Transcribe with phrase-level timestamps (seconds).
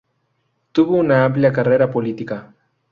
[0.71, 2.51] Tuvo una amplia carrera política.